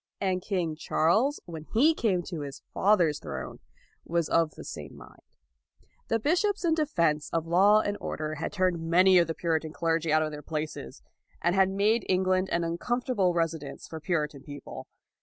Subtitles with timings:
[0.19, 3.59] And King Charles, when he came to his father's throne,
[4.03, 5.21] was of the same mind.
[6.07, 9.73] The bish ops in defense of law and order had turned many of the Puritan
[9.73, 11.03] clergy out of their places,
[11.39, 12.77] and had made England an uncom
[13.07, 14.87] LAUD 217 fortable residence for Puritan people.